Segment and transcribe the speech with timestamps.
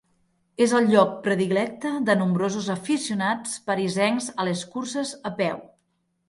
[0.65, 5.63] És el lloc predilecte de nombrosos aficionats parisencs a les curses a peu.